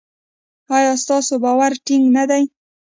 [0.75, 2.43] ایا ستاسو باور ټینګ نه دی؟